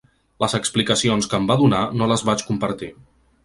Les 0.43 0.55
explicacions 0.59 1.29
que 1.33 1.39
em 1.41 1.47
va 1.53 1.59
donar 1.61 1.85
no 2.01 2.11
les 2.13 2.27
vaig 2.31 2.47
compartir. 2.51 2.95